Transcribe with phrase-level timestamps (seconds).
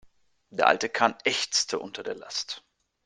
[0.49, 2.63] Der alte Kahn ächzte unter der Last.